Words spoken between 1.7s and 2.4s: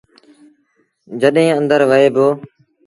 وهيٚبو اهي۔